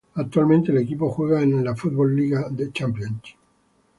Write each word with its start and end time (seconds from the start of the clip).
Actualmente, 0.15 0.71
el 0.71 0.79
equipo 0.79 1.11
juega 1.11 1.43
en 1.43 1.63
la 1.63 1.75
Football 1.75 2.15
League 2.15 2.71
Championship. 2.73 3.35